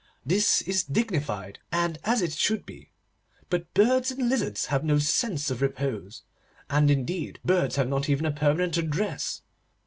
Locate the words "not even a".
7.87-8.31